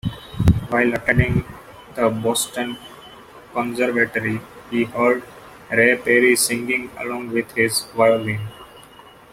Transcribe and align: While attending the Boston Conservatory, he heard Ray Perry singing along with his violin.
While 0.69 0.95
attending 0.95 1.45
the 1.93 2.09
Boston 2.09 2.75
Conservatory, 3.53 4.41
he 4.71 4.85
heard 4.85 5.21
Ray 5.69 5.95
Perry 5.95 6.35
singing 6.35 6.89
along 6.97 7.29
with 7.29 7.51
his 7.51 7.83
violin. 7.95 8.41